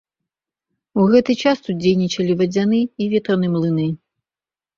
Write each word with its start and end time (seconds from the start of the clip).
У 1.03 1.03
гэты 1.11 1.35
час 1.43 1.57
тут 1.65 1.75
дзейнічалі 1.83 2.33
вадзяны 2.41 2.79
і 2.83 3.03
ветраны 3.13 3.47
млыны. 3.55 3.87